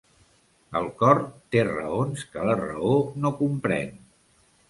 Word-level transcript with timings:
El 0.79 0.87
cor 1.01 1.19
té 1.55 1.61
raons 1.67 2.25
que 2.35 2.47
la 2.49 2.57
raó 2.63 2.97
no 3.25 3.35
comprèn. 3.43 3.93